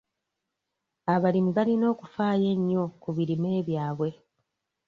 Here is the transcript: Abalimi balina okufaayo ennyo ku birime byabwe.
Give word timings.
Abalimi 1.13 1.51
balina 1.57 1.85
okufaayo 1.93 2.47
ennyo 2.55 2.83
ku 3.01 3.09
birime 3.15 3.51
byabwe. 3.67 4.09